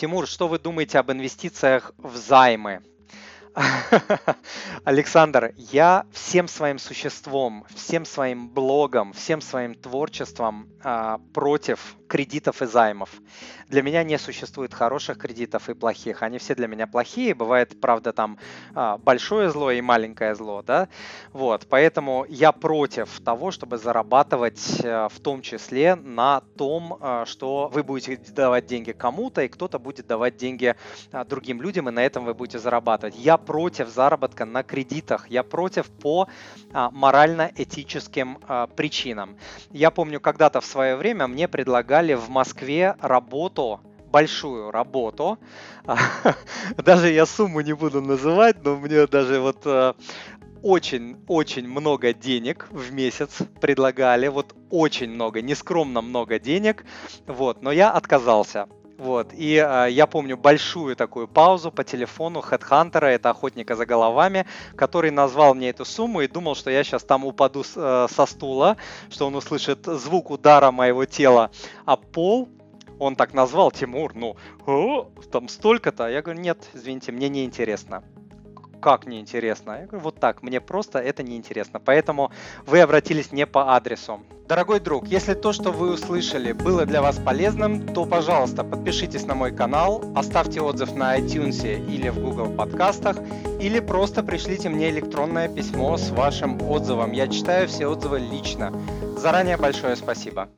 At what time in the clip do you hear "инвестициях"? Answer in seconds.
1.12-1.92